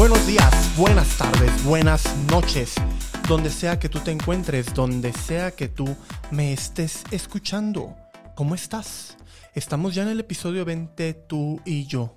Buenos 0.00 0.26
días, 0.26 0.78
buenas 0.78 1.18
tardes, 1.18 1.62
buenas 1.62 2.16
noches, 2.30 2.76
donde 3.28 3.50
sea 3.50 3.78
que 3.78 3.90
tú 3.90 4.00
te 4.00 4.10
encuentres, 4.10 4.72
donde 4.72 5.12
sea 5.12 5.50
que 5.50 5.68
tú 5.68 5.94
me 6.30 6.54
estés 6.54 7.04
escuchando. 7.10 7.94
¿Cómo 8.34 8.54
estás? 8.54 9.18
Estamos 9.54 9.94
ya 9.94 10.04
en 10.04 10.08
el 10.08 10.20
episodio 10.20 10.64
20 10.64 11.12
tú 11.28 11.60
y 11.66 11.84
yo. 11.84 12.16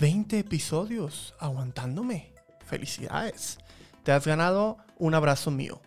20 0.00 0.40
episodios 0.40 1.32
aguantándome. 1.38 2.34
Felicidades. 2.66 3.58
Te 4.02 4.10
has 4.10 4.26
ganado 4.26 4.78
un 4.98 5.14
abrazo 5.14 5.52
mío, 5.52 5.80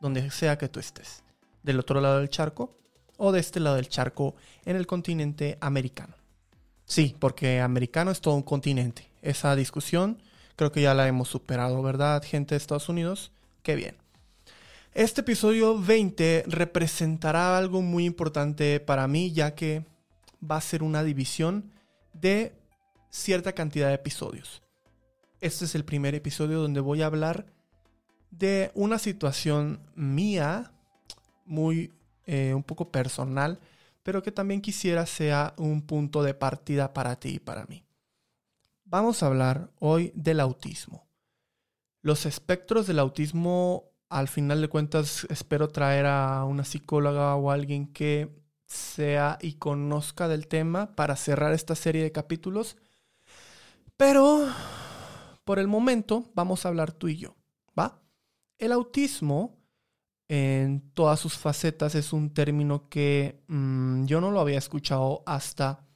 donde 0.00 0.28
sea 0.32 0.58
que 0.58 0.68
tú 0.68 0.80
estés. 0.80 1.22
Del 1.62 1.78
otro 1.78 2.00
lado 2.00 2.18
del 2.18 2.30
charco 2.30 2.76
o 3.16 3.30
de 3.30 3.38
este 3.38 3.60
lado 3.60 3.76
del 3.76 3.88
charco 3.88 4.34
en 4.64 4.74
el 4.74 4.88
continente 4.88 5.56
americano. 5.60 6.16
Sí, 6.84 7.14
porque 7.16 7.60
americano 7.60 8.10
es 8.10 8.20
todo 8.20 8.34
un 8.34 8.42
continente. 8.42 9.08
Esa 9.22 9.54
discusión 9.54 10.20
Creo 10.56 10.72
que 10.72 10.82
ya 10.82 10.94
la 10.94 11.08
hemos 11.08 11.28
superado, 11.28 11.82
¿verdad, 11.82 12.22
gente 12.22 12.54
de 12.54 12.58
Estados 12.58 12.88
Unidos? 12.88 13.32
Qué 13.62 13.74
bien. 13.74 13.96
Este 14.92 15.20
episodio 15.20 15.78
20 15.78 16.44
representará 16.48 17.56
algo 17.56 17.80
muy 17.80 18.04
importante 18.06 18.80
para 18.80 19.06
mí, 19.06 19.32
ya 19.32 19.54
que 19.54 19.86
va 20.48 20.56
a 20.56 20.60
ser 20.60 20.82
una 20.82 21.04
división 21.04 21.70
de 22.12 22.52
cierta 23.10 23.52
cantidad 23.52 23.88
de 23.88 23.94
episodios. 23.94 24.62
Este 25.40 25.64
es 25.64 25.74
el 25.74 25.84
primer 25.84 26.14
episodio 26.14 26.60
donde 26.60 26.80
voy 26.80 27.02
a 27.02 27.06
hablar 27.06 27.46
de 28.30 28.70
una 28.74 28.98
situación 28.98 29.80
mía, 29.94 30.72
muy 31.44 31.92
eh, 32.26 32.52
un 32.54 32.62
poco 32.62 32.90
personal, 32.90 33.58
pero 34.02 34.22
que 34.22 34.32
también 34.32 34.60
quisiera 34.60 35.06
sea 35.06 35.54
un 35.56 35.82
punto 35.82 36.22
de 36.22 36.34
partida 36.34 36.92
para 36.92 37.16
ti 37.16 37.34
y 37.34 37.38
para 37.38 37.64
mí. 37.66 37.84
Vamos 38.90 39.22
a 39.22 39.26
hablar 39.26 39.70
hoy 39.78 40.10
del 40.16 40.40
autismo. 40.40 41.06
Los 42.02 42.26
espectros 42.26 42.88
del 42.88 42.98
autismo, 42.98 43.92
al 44.08 44.26
final 44.26 44.60
de 44.60 44.66
cuentas, 44.66 45.28
espero 45.30 45.68
traer 45.68 46.06
a 46.06 46.44
una 46.44 46.64
psicóloga 46.64 47.36
o 47.36 47.52
alguien 47.52 47.92
que 47.92 48.36
sea 48.66 49.38
y 49.40 49.54
conozca 49.54 50.26
del 50.26 50.48
tema 50.48 50.96
para 50.96 51.14
cerrar 51.14 51.52
esta 51.52 51.76
serie 51.76 52.02
de 52.02 52.10
capítulos. 52.10 52.76
Pero, 53.96 54.48
por 55.44 55.60
el 55.60 55.68
momento, 55.68 56.28
vamos 56.34 56.66
a 56.66 56.70
hablar 56.70 56.90
tú 56.90 57.06
y 57.06 57.16
yo, 57.16 57.36
¿va? 57.78 58.02
El 58.58 58.72
autismo, 58.72 59.56
en 60.26 60.80
todas 60.94 61.20
sus 61.20 61.38
facetas, 61.38 61.94
es 61.94 62.12
un 62.12 62.34
término 62.34 62.88
que 62.88 63.44
mm, 63.46 64.06
yo 64.06 64.20
no 64.20 64.32
lo 64.32 64.40
había 64.40 64.58
escuchado 64.58 65.22
hasta 65.26 65.86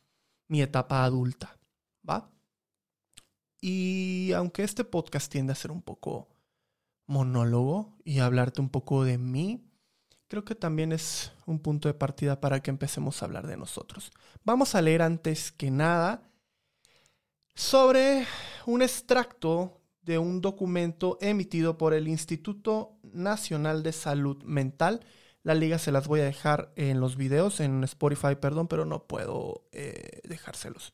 mi 0.46 0.62
etapa 0.62 1.02
adulta, 1.02 1.58
¿va? 2.08 2.30
Y 3.66 4.32
aunque 4.32 4.62
este 4.62 4.84
podcast 4.84 5.32
tiende 5.32 5.54
a 5.54 5.56
ser 5.56 5.70
un 5.70 5.80
poco 5.80 6.28
monólogo 7.06 7.96
y 8.04 8.18
hablarte 8.18 8.60
un 8.60 8.68
poco 8.68 9.04
de 9.04 9.16
mí, 9.16 9.64
creo 10.28 10.44
que 10.44 10.54
también 10.54 10.92
es 10.92 11.32
un 11.46 11.58
punto 11.60 11.88
de 11.88 11.94
partida 11.94 12.42
para 12.42 12.60
que 12.60 12.70
empecemos 12.70 13.22
a 13.22 13.24
hablar 13.24 13.46
de 13.46 13.56
nosotros. 13.56 14.12
Vamos 14.44 14.74
a 14.74 14.82
leer 14.82 15.00
antes 15.00 15.50
que 15.50 15.70
nada 15.70 16.28
sobre 17.54 18.26
un 18.66 18.82
extracto 18.82 19.80
de 20.02 20.18
un 20.18 20.42
documento 20.42 21.16
emitido 21.22 21.78
por 21.78 21.94
el 21.94 22.06
Instituto 22.06 22.98
Nacional 23.14 23.82
de 23.82 23.92
Salud 23.92 24.42
Mental. 24.42 25.00
La 25.42 25.54
liga 25.54 25.78
se 25.78 25.90
las 25.90 26.06
voy 26.06 26.20
a 26.20 26.24
dejar 26.24 26.70
en 26.76 27.00
los 27.00 27.16
videos, 27.16 27.60
en 27.60 27.82
Spotify, 27.84 28.34
perdón, 28.38 28.68
pero 28.68 28.84
no 28.84 29.06
puedo 29.06 29.64
eh, 29.72 30.20
dejárselos. 30.28 30.92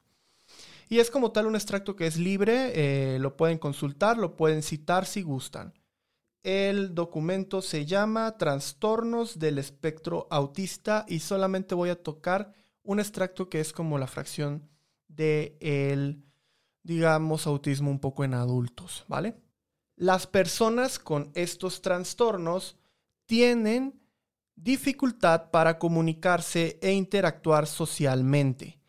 Y 0.91 0.98
es 0.98 1.08
como 1.08 1.30
tal 1.30 1.46
un 1.46 1.55
extracto 1.55 1.94
que 1.94 2.08
es 2.08 2.16
libre, 2.16 2.72
eh, 3.14 3.20
lo 3.20 3.36
pueden 3.36 3.58
consultar, 3.58 4.19
lo 4.19 4.36
pueden 4.36 4.61
citar 4.61 5.06
si 5.06 5.23
gustan. 5.23 5.73
El 6.42 6.96
documento 6.96 7.62
se 7.62 7.86
llama 7.86 8.36
Trastornos 8.36 9.39
del 9.39 9.58
espectro 9.58 10.27
autista 10.30 11.06
y 11.06 11.20
solamente 11.20 11.77
voy 11.77 11.90
a 11.90 12.02
tocar 12.02 12.52
un 12.83 12.98
extracto 12.98 13.48
que 13.48 13.61
es 13.61 13.73
como 13.73 13.98
la 13.98 14.08
fracción 14.08 14.68
de 15.06 15.56
digamos, 16.83 17.46
autismo 17.46 17.89
un 17.89 18.00
poco 18.00 18.24
en 18.24 18.34
adultos, 18.34 19.05
¿vale? 19.06 19.36
Las 19.95 20.27
personas 20.27 20.98
con 20.98 21.30
estos 21.34 21.83
trastornos 21.83 22.77
tienen 23.27 24.00
dificultad 24.56 25.52
para 25.52 25.79
comunicarse 25.79 26.80
e 26.83 26.90
interactuar 26.90 27.68
socialmente 27.68 28.80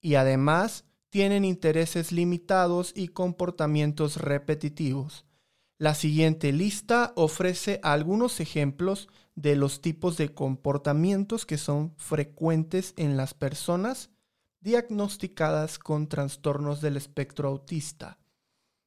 y 0.00 0.16
además 0.16 0.83
tienen 1.14 1.44
intereses 1.44 2.10
limitados 2.10 2.92
y 2.92 3.06
comportamientos 3.06 4.16
repetitivos. 4.16 5.24
La 5.78 5.94
siguiente 5.94 6.52
lista 6.52 7.12
ofrece 7.14 7.78
algunos 7.84 8.40
ejemplos 8.40 9.08
de 9.36 9.54
los 9.54 9.80
tipos 9.80 10.16
de 10.16 10.34
comportamientos 10.34 11.46
que 11.46 11.56
son 11.56 11.94
frecuentes 11.98 12.94
en 12.96 13.16
las 13.16 13.32
personas 13.32 14.10
diagnosticadas 14.58 15.78
con 15.78 16.08
trastornos 16.08 16.80
del 16.80 16.96
espectro 16.96 17.48
autista. 17.48 18.18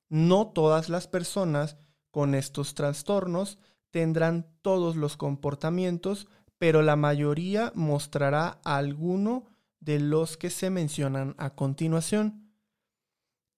No 0.09 0.47
todas 0.47 0.89
las 0.89 1.07
personas 1.07 1.77
con 2.11 2.35
estos 2.35 2.73
trastornos 2.73 3.57
tendrán 3.89 4.47
todos 4.61 4.97
los 4.97 5.15
comportamientos, 5.15 6.27
pero 6.57 6.81
la 6.81 6.97
mayoría 6.97 7.71
mostrará 7.73 8.59
alguno 8.65 9.45
de 9.79 9.99
los 9.99 10.37
que 10.37 10.49
se 10.49 10.69
mencionan 10.69 11.35
a 11.37 11.55
continuación. 11.55 12.51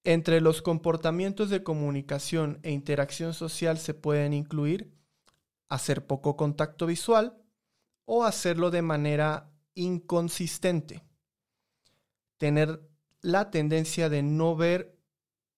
Entre 0.04 0.42
los 0.42 0.62
comportamientos 0.62 1.50
de 1.50 1.64
comunicación 1.64 2.60
e 2.64 2.72
interacción 2.72 3.34
social 3.34 3.78
se 3.78 3.94
pueden 3.94 4.34
incluir 4.34 4.94
hacer 5.68 6.08
poco 6.08 6.36
contacto 6.36 6.86
visual 6.86 7.38
o 8.06 8.24
hacerlo 8.24 8.72
de 8.72 8.82
manera 8.82 9.52
inconsistente, 9.76 11.04
tener 12.38 12.82
la 13.22 13.52
tendencia 13.52 14.10
de 14.10 14.24
no 14.24 14.56
ver 14.56 14.98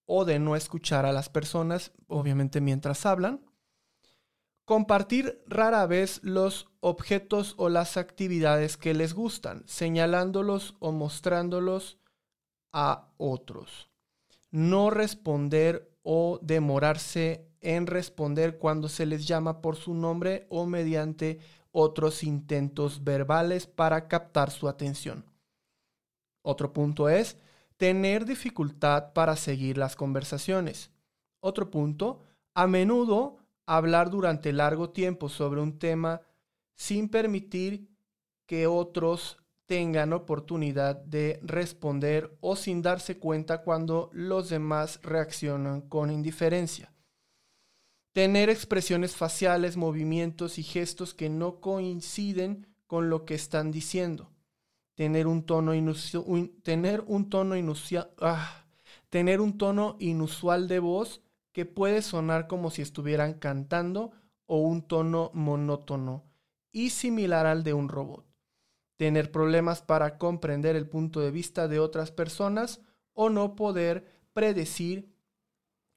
o 0.05 0.25
de 0.25 0.39
no 0.39 0.55
escuchar 0.55 1.05
a 1.05 1.13
las 1.13 1.29
personas, 1.29 1.93
obviamente 2.07 2.59
mientras 2.59 3.05
hablan, 3.05 3.45
Compartir 4.71 5.43
rara 5.47 5.85
vez 5.85 6.21
los 6.23 6.69
objetos 6.79 7.55
o 7.57 7.67
las 7.67 7.97
actividades 7.97 8.77
que 8.77 8.93
les 8.93 9.13
gustan, 9.13 9.63
señalándolos 9.67 10.75
o 10.79 10.93
mostrándolos 10.93 11.97
a 12.71 13.09
otros. 13.17 13.89
No 14.49 14.89
responder 14.89 15.93
o 16.03 16.39
demorarse 16.41 17.49
en 17.59 17.85
responder 17.85 18.59
cuando 18.59 18.87
se 18.87 19.05
les 19.05 19.27
llama 19.27 19.59
por 19.59 19.75
su 19.75 19.93
nombre 19.93 20.47
o 20.49 20.65
mediante 20.65 21.41
otros 21.73 22.23
intentos 22.23 23.03
verbales 23.03 23.67
para 23.67 24.07
captar 24.07 24.51
su 24.51 24.69
atención. 24.69 25.25
Otro 26.43 26.71
punto 26.71 27.09
es 27.09 27.35
tener 27.75 28.23
dificultad 28.23 29.11
para 29.11 29.35
seguir 29.35 29.77
las 29.77 29.97
conversaciones. 29.97 30.91
Otro 31.41 31.69
punto, 31.69 32.21
a 32.53 32.67
menudo 32.67 33.40
hablar 33.77 34.09
durante 34.09 34.51
largo 34.51 34.89
tiempo 34.89 35.29
sobre 35.29 35.61
un 35.61 35.79
tema 35.79 36.21
sin 36.75 37.09
permitir 37.09 37.89
que 38.45 38.67
otros 38.67 39.37
tengan 39.65 40.11
oportunidad 40.11 40.97
de 40.97 41.39
responder 41.41 42.37
o 42.41 42.57
sin 42.57 42.81
darse 42.81 43.17
cuenta 43.17 43.61
cuando 43.63 44.09
los 44.11 44.49
demás 44.49 44.99
reaccionan 45.03 45.81
con 45.81 46.11
indiferencia. 46.11 46.93
Tener 48.11 48.49
expresiones 48.49 49.15
faciales, 49.15 49.77
movimientos 49.77 50.59
y 50.59 50.63
gestos 50.63 51.13
que 51.13 51.29
no 51.29 51.61
coinciden 51.61 52.67
con 52.87 53.09
lo 53.09 53.23
que 53.23 53.35
están 53.35 53.71
diciendo. 53.71 54.31
Tener 54.95 55.27
un 55.27 55.45
tono, 55.45 55.71
tener 56.61 57.05
un 57.07 57.29
tono, 57.29 57.55
ah, 58.19 58.65
tener 59.09 59.39
un 59.39 59.57
tono 59.57 59.95
inusual 59.99 60.67
de 60.67 60.79
voz 60.79 61.21
que 61.51 61.65
puede 61.65 62.01
sonar 62.01 62.47
como 62.47 62.71
si 62.71 62.81
estuvieran 62.81 63.33
cantando 63.33 64.11
o 64.45 64.57
un 64.57 64.87
tono 64.87 65.31
monótono 65.33 66.25
y 66.71 66.91
similar 66.91 67.45
al 67.45 67.63
de 67.63 67.73
un 67.73 67.89
robot. 67.89 68.25
Tener 68.97 69.31
problemas 69.31 69.81
para 69.81 70.17
comprender 70.17 70.75
el 70.75 70.87
punto 70.87 71.19
de 71.19 71.31
vista 71.31 71.67
de 71.67 71.79
otras 71.79 72.11
personas 72.11 72.81
o 73.13 73.29
no 73.29 73.55
poder 73.55 74.05
predecir 74.33 75.13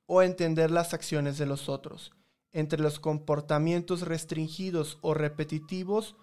o 0.06 0.23
entender 0.23 0.71
las 0.71 0.95
acciones 0.95 1.39
de 1.39 1.47
los 1.47 1.69
otros. 1.69 2.12
Entre 2.53 2.81
los 2.81 3.01
comportamientos 3.01 4.03
restringidos 4.03 4.99
o 5.01 5.15
repetitivos 5.15 6.17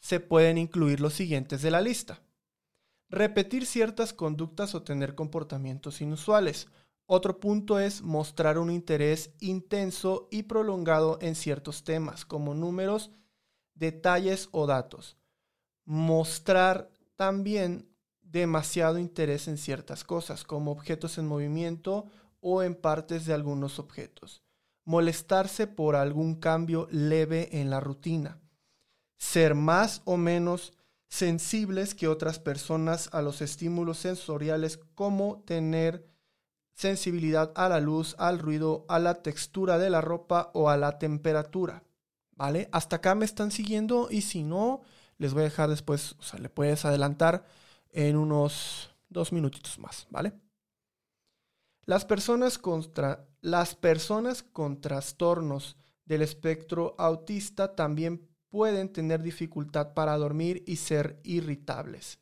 se 0.00 0.20
pueden 0.20 0.58
incluir 0.58 1.00
los 1.00 1.14
siguientes 1.14 1.62
de 1.62 1.70
la 1.70 1.80
lista. 1.80 2.22
Repetir 3.08 3.66
ciertas 3.66 4.12
conductas 4.12 4.74
o 4.74 4.82
tener 4.82 5.14
comportamientos 5.14 6.00
inusuales, 6.00 6.68
otro 7.06 7.38
punto 7.38 7.78
es 7.78 8.02
mostrar 8.02 8.58
un 8.58 8.70
interés 8.70 9.30
intenso 9.38 10.28
y 10.30 10.42
prolongado 10.42 11.18
en 11.20 11.36
ciertos 11.36 11.84
temas, 11.84 12.24
como 12.24 12.54
números, 12.54 13.12
detalles 13.74 14.48
o 14.50 14.66
datos. 14.66 15.16
Mostrar 15.84 16.90
también 17.14 17.88
demasiado 18.22 18.98
interés 18.98 19.46
en 19.46 19.56
ciertas 19.56 20.02
cosas, 20.02 20.42
como 20.42 20.72
objetos 20.72 21.16
en 21.18 21.26
movimiento 21.26 22.06
o 22.40 22.64
en 22.64 22.74
partes 22.74 23.24
de 23.24 23.34
algunos 23.34 23.78
objetos. 23.78 24.42
Molestarse 24.84 25.68
por 25.68 25.94
algún 25.94 26.34
cambio 26.34 26.88
leve 26.90 27.60
en 27.60 27.70
la 27.70 27.78
rutina. 27.78 28.40
Ser 29.16 29.54
más 29.54 30.02
o 30.04 30.16
menos 30.16 30.72
sensibles 31.08 31.94
que 31.94 32.08
otras 32.08 32.40
personas 32.40 33.08
a 33.12 33.22
los 33.22 33.42
estímulos 33.42 33.98
sensoriales 33.98 34.80
como 34.94 35.44
tener 35.46 36.15
sensibilidad 36.76 37.52
a 37.56 37.68
la 37.68 37.80
luz, 37.80 38.14
al 38.18 38.38
ruido, 38.38 38.84
a 38.88 38.98
la 38.98 39.22
textura 39.22 39.78
de 39.78 39.90
la 39.90 40.02
ropa 40.02 40.50
o 40.54 40.70
a 40.70 40.76
la 40.76 40.98
temperatura. 40.98 41.82
¿Vale? 42.32 42.68
Hasta 42.70 42.96
acá 42.96 43.14
me 43.14 43.24
están 43.24 43.50
siguiendo 43.50 44.08
y 44.10 44.20
si 44.20 44.42
no, 44.44 44.82
les 45.16 45.32
voy 45.32 45.40
a 45.40 45.44
dejar 45.44 45.70
después, 45.70 46.14
o 46.18 46.22
sea, 46.22 46.38
le 46.38 46.50
puedes 46.50 46.84
adelantar 46.84 47.46
en 47.90 48.18
unos 48.18 48.90
dos 49.08 49.32
minutitos 49.32 49.78
más, 49.78 50.06
¿vale? 50.10 50.34
Las 51.86 52.04
personas, 52.04 52.58
contra, 52.58 53.26
las 53.40 53.74
personas 53.74 54.42
con 54.42 54.82
trastornos 54.82 55.78
del 56.04 56.20
espectro 56.20 56.94
autista 56.98 57.74
también 57.74 58.28
pueden 58.50 58.92
tener 58.92 59.22
dificultad 59.22 59.94
para 59.94 60.18
dormir 60.18 60.62
y 60.66 60.76
ser 60.76 61.20
irritables. 61.22 62.18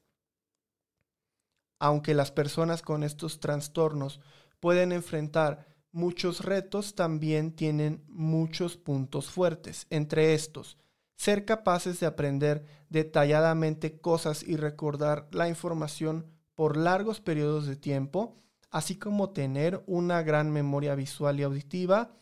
Aunque 1.81 2.15
las 2.15 2.31
personas 2.31 2.83
con 2.83 3.03
estos 3.03 3.41
trastornos 3.41 4.21
pueden 4.65 4.93
enfrentar 4.93 5.67
muchos 5.93 6.43
retos, 6.43 6.95
también 6.95 7.53
tienen 7.53 8.03
muchos 8.09 8.79
puntos 8.79 9.29
fuertes. 9.31 9.87
Entre 9.91 10.33
estos, 10.33 10.79
ser 11.17 11.45
capaces 11.45 12.01
de 12.01 12.07
aprender 12.07 12.65
detalladamente 12.89 14.01
cosas 14.01 14.43
y 14.43 14.57
recordar 14.57 15.29
la 15.33 15.51
información 15.51 16.25
por 16.55 16.79
largos 16.79 17.21
periodos 17.21 17.67
de 17.67 17.77
tiempo, 17.77 18.39
así 18.71 18.97
como 18.97 19.35
tener 19.35 19.85
una 19.87 20.23
gran 20.23 20.51
memoria 20.51 20.95
visual 20.95 21.39
y 21.39 21.43
auditiva. 21.43 22.17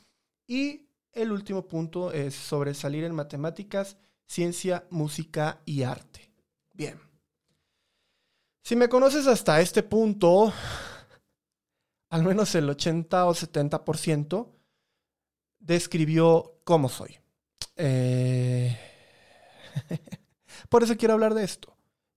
Y 0.48 0.88
el 1.12 1.30
último 1.30 1.68
punto 1.68 2.10
es 2.10 2.34
sobresalir 2.34 3.04
en 3.04 3.14
matemáticas, 3.14 3.98
ciencia, 4.26 4.84
música 4.90 5.60
y 5.64 5.84
arte. 5.84 6.32
Bien. 6.74 6.98
Si 8.64 8.74
me 8.74 8.88
conoces 8.88 9.28
hasta 9.28 9.60
este 9.60 9.84
punto, 9.84 10.52
al 12.12 12.24
menos 12.24 12.54
el 12.54 12.68
80 12.68 13.24
o 13.24 13.32
70% 13.32 14.46
describió 15.58 16.60
cómo 16.62 16.90
soy. 16.90 17.16
Eh, 17.76 18.78
por 20.68 20.82
eso 20.82 20.94
quiero 20.98 21.14
hablar 21.14 21.32
de 21.32 21.44
esto. 21.44 21.74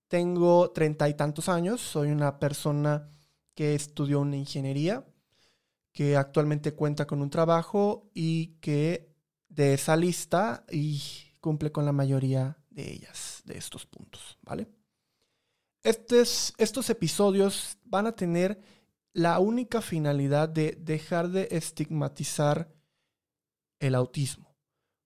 Tengo 0.09 0.71
treinta 0.71 1.07
y 1.07 1.13
tantos 1.13 1.47
años, 1.47 1.79
soy 1.79 2.09
una 2.09 2.39
persona 2.39 3.07
que 3.53 3.73
estudió 3.73 4.19
una 4.19 4.35
ingeniería, 4.35 5.05
que 5.93 6.17
actualmente 6.17 6.73
cuenta 6.73 7.07
con 7.07 7.21
un 7.21 7.29
trabajo 7.29 8.09
y 8.13 8.57
que 8.59 9.15
de 9.47 9.75
esa 9.75 9.95
lista 9.95 10.65
y 10.69 11.01
cumple 11.39 11.71
con 11.71 11.85
la 11.85 11.93
mayoría 11.93 12.57
de 12.69 12.91
ellas, 12.91 13.43
de 13.45 13.57
estos 13.57 13.85
puntos, 13.85 14.37
¿vale? 14.41 14.67
Estos, 15.83 16.53
estos 16.57 16.89
episodios 16.89 17.77
van 17.85 18.07
a 18.07 18.11
tener 18.13 18.59
la 19.15 19.39
única 19.39 19.81
finalidad 19.81 20.49
de 20.49 20.77
dejar 20.77 21.29
de 21.29 21.47
estigmatizar 21.51 22.69
el 23.79 23.95
autismo 23.95 24.57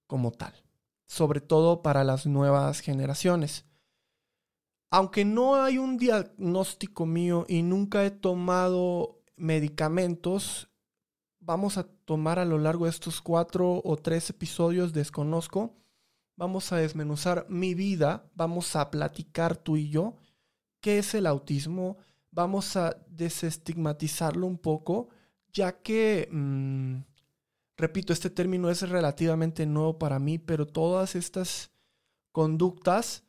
como 0.08 0.32
tal, 0.32 0.64
sobre 1.06 1.42
todo 1.42 1.84
para 1.84 2.04
las 2.04 2.26
nuevas 2.26 2.80
generaciones. 2.80 3.66
Aunque 4.90 5.26
no 5.26 5.62
hay 5.62 5.78
un 5.78 5.98
diagnóstico 5.98 7.06
mío 7.06 7.46
y 7.48 7.62
nunca 7.62 8.04
he 8.04 8.10
tomado 8.10 9.22
medicamentos, 9.36 10.72
vamos 11.40 11.78
a 11.78 11.84
tomar 11.84 12.40
a 12.40 12.46
lo 12.46 12.58
largo 12.58 12.86
de 12.86 12.92
estos 12.92 13.22
cuatro 13.22 13.80
o 13.84 13.96
tres 13.96 14.32
episodios, 14.32 14.92
desconozco, 14.92 15.76
vamos 16.36 16.72
a 16.72 16.78
desmenuzar 16.78 17.46
mi 17.48 17.76
vida, 17.76 18.28
vamos 18.34 18.76
a 18.76 18.90
platicar 18.90 19.56
tú 19.56 19.78
y 19.78 19.90
yo 19.90 20.16
qué 20.82 20.98
es 20.98 21.14
el 21.14 21.28
autismo, 21.28 21.98
vamos 22.32 22.76
a 22.76 22.96
desestigmatizarlo 23.08 24.46
un 24.46 24.58
poco, 24.58 25.10
ya 25.52 25.82
que, 25.82 26.28
mm, 26.32 27.02
repito, 27.78 28.14
este 28.14 28.30
término 28.30 28.70
es 28.70 28.88
relativamente 28.88 29.66
nuevo 29.66 29.98
para 29.98 30.20
mí, 30.20 30.38
pero 30.38 30.68
todas 30.68 31.16
estas 31.16 31.72
conductas 32.32 33.24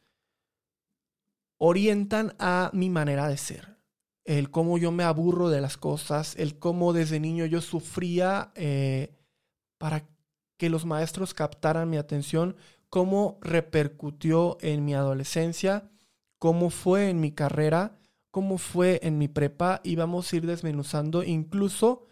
orientan 1.59 2.35
a 2.39 2.71
mi 2.73 2.91
manera 2.91 3.29
de 3.29 3.37
ser. 3.37 3.77
El 4.25 4.51
cómo 4.51 4.79
yo 4.79 4.93
me 4.93 5.05
aburro 5.05 5.49
de 5.49 5.61
las 5.61 5.77
cosas, 5.77 6.37
el 6.37 6.59
cómo 6.59 6.93
desde 6.93 7.21
niño 7.21 7.47
yo 7.47 7.61
sufría 7.61 8.53
eh, 8.55 9.17
para 9.79 10.07
que 10.57 10.71
los 10.71 10.85
maestros 10.85 11.35
captaran 11.35 11.89
mi 11.89 11.97
atención, 11.97 12.57
cómo 12.91 13.39
repercutió 13.41 14.59
en 14.61 14.85
mi 14.85 14.95
adolescencia, 14.95 15.91
cómo 16.39 16.71
fue 16.71 17.09
en 17.11 17.21
mi 17.21 17.33
carrera 17.33 18.00
cómo 18.31 18.59
fue 18.59 19.01
en 19.03 19.19
mi 19.19 19.29
prepa 19.29 19.81
y 19.83 19.97
vamos 19.97 20.33
a 20.33 20.37
ir 20.37 20.47
desmenuzando 20.47 21.23
incluso 21.23 22.07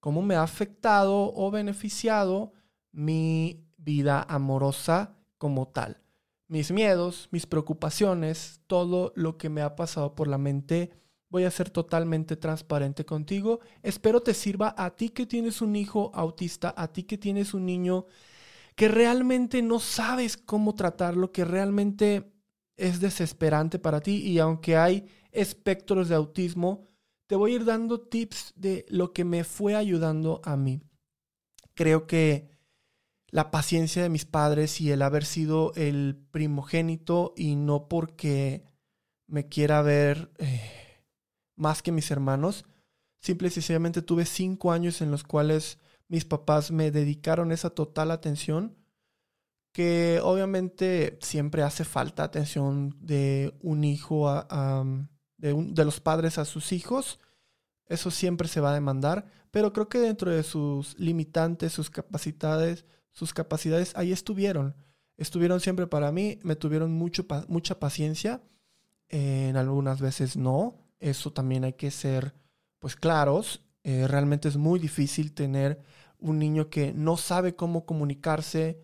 cómo 0.00 0.22
me 0.22 0.36
ha 0.36 0.42
afectado 0.42 1.32
o 1.34 1.50
beneficiado 1.50 2.52
mi 2.92 3.64
vida 3.76 4.24
amorosa 4.28 5.16
como 5.38 5.68
tal. 5.68 6.00
Mis 6.48 6.70
miedos, 6.70 7.28
mis 7.32 7.46
preocupaciones, 7.46 8.60
todo 8.66 9.12
lo 9.16 9.36
que 9.36 9.48
me 9.48 9.62
ha 9.62 9.74
pasado 9.74 10.14
por 10.14 10.28
la 10.28 10.38
mente. 10.38 10.90
Voy 11.28 11.44
a 11.44 11.50
ser 11.50 11.70
totalmente 11.70 12.36
transparente 12.36 13.04
contigo. 13.04 13.58
Espero 13.82 14.20
te 14.20 14.32
sirva 14.32 14.74
a 14.78 14.94
ti 14.94 15.08
que 15.08 15.26
tienes 15.26 15.60
un 15.60 15.74
hijo 15.74 16.12
autista, 16.14 16.72
a 16.76 16.92
ti 16.92 17.02
que 17.02 17.18
tienes 17.18 17.52
un 17.52 17.66
niño 17.66 18.06
que 18.76 18.88
realmente 18.88 19.62
no 19.62 19.80
sabes 19.80 20.36
cómo 20.36 20.74
tratarlo, 20.74 21.32
que 21.32 21.44
realmente 21.44 22.30
es 22.76 23.00
desesperante 23.00 23.78
para 23.78 24.00
ti 24.00 24.16
y 24.18 24.38
aunque 24.38 24.76
hay 24.76 25.08
espectros 25.36 26.08
de 26.08 26.14
autismo, 26.14 26.88
te 27.26 27.36
voy 27.36 27.52
a 27.52 27.54
ir 27.56 27.64
dando 27.64 28.00
tips 28.00 28.52
de 28.56 28.86
lo 28.88 29.12
que 29.12 29.24
me 29.24 29.44
fue 29.44 29.74
ayudando 29.74 30.40
a 30.44 30.56
mí. 30.56 30.82
Creo 31.74 32.06
que 32.06 32.50
la 33.28 33.50
paciencia 33.50 34.02
de 34.02 34.08
mis 34.08 34.24
padres 34.24 34.80
y 34.80 34.90
el 34.90 35.02
haber 35.02 35.24
sido 35.24 35.72
el 35.74 36.16
primogénito 36.30 37.34
y 37.36 37.56
no 37.56 37.88
porque 37.88 38.64
me 39.26 39.48
quiera 39.48 39.82
ver 39.82 40.30
eh, 40.38 41.04
más 41.56 41.82
que 41.82 41.92
mis 41.92 42.10
hermanos, 42.10 42.64
simple 43.20 43.48
y 43.48 43.50
sencillamente 43.50 44.02
tuve 44.02 44.24
cinco 44.24 44.72
años 44.72 45.00
en 45.00 45.10
los 45.10 45.24
cuales 45.24 45.78
mis 46.08 46.24
papás 46.24 46.70
me 46.70 46.90
dedicaron 46.90 47.50
esa 47.50 47.70
total 47.70 48.10
atención 48.10 48.76
que 49.76 50.20
obviamente 50.22 51.18
siempre 51.20 51.62
hace 51.62 51.84
falta 51.84 52.24
atención 52.24 52.96
de 52.98 53.54
un 53.60 53.84
hijo 53.84 54.30
a, 54.30 54.84
de, 55.38 55.84
los 55.84 56.00
padres 56.00 56.38
a 56.38 56.44
sus 56.44 56.72
hijos. 56.72 57.18
Eso 57.88 58.10
siempre 58.10 58.48
se 58.48 58.60
va 58.60 58.70
a 58.70 58.74
demandar, 58.74 59.26
pero 59.50 59.72
creo 59.72 59.88
que 59.88 59.98
dentro 59.98 60.30
de 60.30 60.42
sus 60.42 60.98
limitantes, 60.98 61.72
sus 61.72 61.90
capacidades, 61.90 62.84
sus 63.12 63.32
capacidades, 63.32 63.92
ahí 63.96 64.12
estuvieron. 64.12 64.74
Estuvieron 65.16 65.60
siempre 65.60 65.86
para 65.86 66.12
mí, 66.12 66.38
me 66.42 66.56
tuvieron 66.56 66.92
mucho, 66.92 67.26
mucha 67.48 67.78
paciencia. 67.78 68.42
en 69.08 69.56
algunas 69.56 70.00
veces 70.00 70.36
no. 70.36 70.76
Eso 70.98 71.32
también 71.32 71.64
hay 71.64 71.74
que 71.74 71.90
ser, 71.90 72.34
pues, 72.78 72.96
claros. 72.96 73.62
Eh, 73.84 74.08
realmente 74.08 74.48
es 74.48 74.56
muy 74.56 74.80
difícil 74.80 75.32
tener 75.32 75.80
un 76.18 76.38
niño 76.38 76.70
que 76.70 76.92
no 76.92 77.16
sabe 77.16 77.54
cómo 77.54 77.86
comunicarse, 77.86 78.82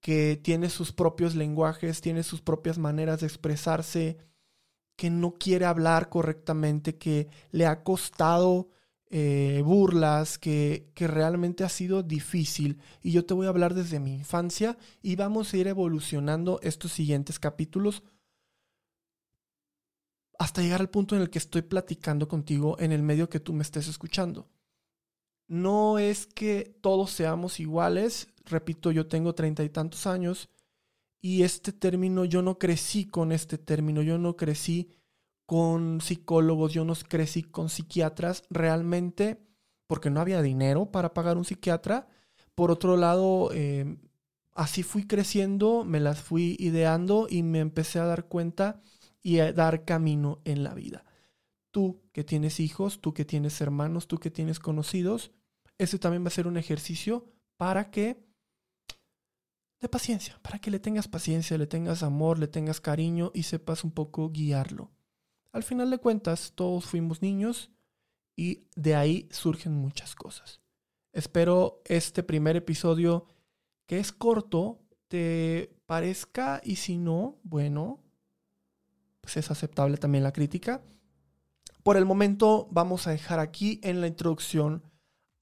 que 0.00 0.40
tiene 0.42 0.70
sus 0.70 0.92
propios 0.92 1.34
lenguajes, 1.34 2.00
tiene 2.00 2.22
sus 2.22 2.40
propias 2.40 2.78
maneras 2.78 3.20
de 3.20 3.26
expresarse, 3.26 4.18
que 4.98 5.10
no 5.10 5.34
quiere 5.38 5.64
hablar 5.64 6.08
correctamente, 6.08 6.96
que 6.96 7.28
le 7.52 7.66
ha 7.66 7.84
costado 7.84 8.68
eh, 9.10 9.62
burlas, 9.64 10.38
que, 10.38 10.90
que 10.92 11.06
realmente 11.06 11.62
ha 11.62 11.68
sido 11.68 12.02
difícil. 12.02 12.80
Y 13.00 13.12
yo 13.12 13.24
te 13.24 13.32
voy 13.32 13.46
a 13.46 13.50
hablar 13.50 13.74
desde 13.74 14.00
mi 14.00 14.12
infancia 14.12 14.76
y 15.00 15.14
vamos 15.14 15.54
a 15.54 15.56
ir 15.56 15.68
evolucionando 15.68 16.58
estos 16.64 16.90
siguientes 16.90 17.38
capítulos 17.38 18.02
hasta 20.36 20.62
llegar 20.62 20.80
al 20.80 20.90
punto 20.90 21.14
en 21.14 21.22
el 21.22 21.30
que 21.30 21.38
estoy 21.38 21.62
platicando 21.62 22.26
contigo 22.26 22.76
en 22.80 22.90
el 22.90 23.04
medio 23.04 23.28
que 23.28 23.38
tú 23.38 23.52
me 23.52 23.62
estés 23.62 23.86
escuchando. 23.86 24.48
No 25.46 26.00
es 26.00 26.26
que 26.26 26.76
todos 26.80 27.12
seamos 27.12 27.60
iguales, 27.60 28.26
repito, 28.46 28.90
yo 28.90 29.06
tengo 29.06 29.36
treinta 29.36 29.62
y 29.62 29.70
tantos 29.70 30.08
años 30.08 30.48
y 31.20 31.42
este 31.42 31.72
término, 31.72 32.24
yo 32.24 32.42
no 32.42 32.58
crecí 32.58 33.06
con 33.06 33.32
este 33.32 33.58
término, 33.58 34.02
yo 34.02 34.18
no 34.18 34.36
crecí 34.36 34.90
con 35.46 36.00
psicólogos, 36.00 36.72
yo 36.72 36.84
no 36.84 36.94
crecí 37.08 37.42
con 37.42 37.68
psiquiatras 37.68 38.44
realmente 38.50 39.40
porque 39.86 40.10
no 40.10 40.20
había 40.20 40.42
dinero 40.42 40.92
para 40.92 41.14
pagar 41.14 41.38
un 41.38 41.44
psiquiatra. 41.44 42.06
Por 42.54 42.70
otro 42.70 42.96
lado, 42.96 43.50
eh, 43.54 43.96
así 44.54 44.82
fui 44.82 45.06
creciendo, 45.06 45.84
me 45.84 46.00
las 46.00 46.20
fui 46.20 46.56
ideando 46.58 47.26
y 47.30 47.42
me 47.42 47.60
empecé 47.60 47.98
a 47.98 48.04
dar 48.04 48.26
cuenta 48.26 48.80
y 49.22 49.40
a 49.40 49.52
dar 49.52 49.84
camino 49.84 50.40
en 50.44 50.62
la 50.62 50.74
vida. 50.74 51.04
tú 51.70 52.02
que 52.12 52.24
tienes 52.24 52.60
hijos, 52.60 53.00
tú 53.00 53.14
que 53.14 53.24
tienes 53.24 53.60
hermanos, 53.60 54.08
tú 54.08 54.18
que 54.18 54.30
tienes 54.30 54.58
conocidos, 54.58 55.32
ese 55.78 55.98
también 55.98 56.24
va 56.24 56.28
a 56.28 56.32
ser 56.32 56.46
un 56.46 56.56
ejercicio 56.56 57.26
para 57.56 57.90
que 57.90 58.27
de 59.80 59.88
paciencia, 59.88 60.38
para 60.42 60.58
que 60.58 60.70
le 60.70 60.80
tengas 60.80 61.08
paciencia, 61.08 61.56
le 61.56 61.66
tengas 61.66 62.02
amor, 62.02 62.38
le 62.38 62.48
tengas 62.48 62.80
cariño 62.80 63.30
y 63.34 63.44
sepas 63.44 63.84
un 63.84 63.92
poco 63.92 64.30
guiarlo. 64.30 64.90
Al 65.52 65.62
final 65.62 65.90
de 65.90 65.98
cuentas, 65.98 66.52
todos 66.54 66.84
fuimos 66.84 67.22
niños 67.22 67.70
y 68.36 68.66
de 68.76 68.94
ahí 68.94 69.28
surgen 69.30 69.72
muchas 69.72 70.14
cosas. 70.14 70.60
Espero 71.12 71.82
este 71.84 72.22
primer 72.22 72.56
episodio, 72.56 73.26
que 73.86 73.98
es 73.98 74.12
corto, 74.12 74.80
te 75.08 75.74
parezca 75.86 76.60
y 76.62 76.76
si 76.76 76.98
no, 76.98 77.38
bueno, 77.42 78.04
pues 79.20 79.36
es 79.36 79.50
aceptable 79.50 79.96
también 79.96 80.24
la 80.24 80.32
crítica. 80.32 80.82
Por 81.82 81.96
el 81.96 82.04
momento 82.04 82.68
vamos 82.70 83.06
a 83.06 83.10
dejar 83.10 83.38
aquí 83.38 83.80
en 83.82 84.00
la 84.00 84.06
introducción 84.06 84.82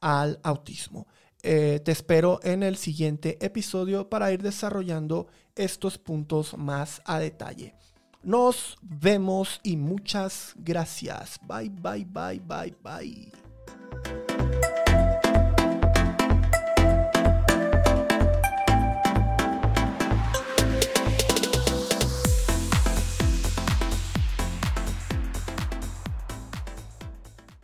al 0.00 0.38
autismo. 0.42 1.06
Eh, 1.48 1.78
te 1.78 1.92
espero 1.92 2.40
en 2.42 2.64
el 2.64 2.76
siguiente 2.76 3.38
episodio 3.40 4.08
para 4.08 4.32
ir 4.32 4.42
desarrollando 4.42 5.28
estos 5.54 5.96
puntos 5.96 6.58
más 6.58 7.00
a 7.04 7.20
detalle. 7.20 7.72
Nos 8.24 8.76
vemos 8.82 9.60
y 9.62 9.76
muchas 9.76 10.54
gracias. 10.56 11.38
Bye, 11.46 11.68
bye, 11.68 12.04
bye, 12.04 12.40
bye, 12.40 12.74
bye. 12.82 13.45